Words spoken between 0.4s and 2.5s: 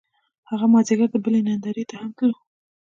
هغه مازیګر د بلۍ نندارې ته هم تللو